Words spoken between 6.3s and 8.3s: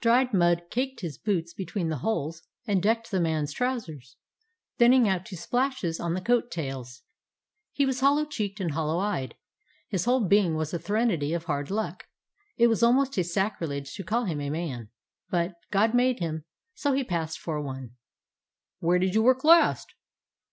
tails. He was hollow